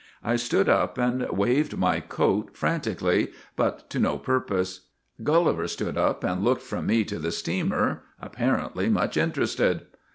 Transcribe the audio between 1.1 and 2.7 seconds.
and waved my coat